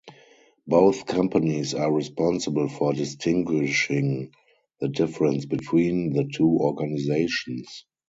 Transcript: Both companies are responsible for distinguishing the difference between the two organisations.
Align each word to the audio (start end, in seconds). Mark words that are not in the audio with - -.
Both 0.65 1.05
companies 1.05 1.75
are 1.75 1.91
responsible 1.93 2.67
for 2.69 2.91
distinguishing 2.91 4.31
the 4.79 4.87
difference 4.87 5.45
between 5.45 6.13
the 6.13 6.23
two 6.33 6.57
organisations. 6.59 7.85